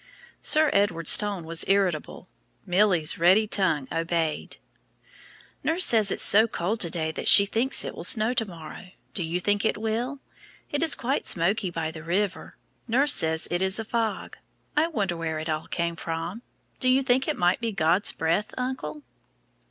[0.41, 2.27] Sir Edward's tone was irritable.
[2.65, 4.57] Milly's ready tongue obeyed.
[5.63, 8.33] "Nurse says it's so cold to day that she thinks it will snow.
[8.33, 10.19] Do you think it will?
[10.71, 14.37] It is quite smoky by the river; nurse says it is a fog.
[14.75, 16.41] I wondered where it all came from.
[16.79, 19.03] Do you think it might be God's breath, uncle?"